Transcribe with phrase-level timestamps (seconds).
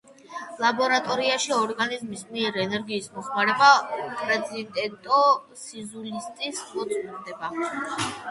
[0.61, 3.69] ლაბორატორიაში ორგანიზმის მიერ ენერგიის მოხმარება
[4.05, 5.21] უპრეცედენტო
[5.65, 7.53] სიზუსტით მოწმდება.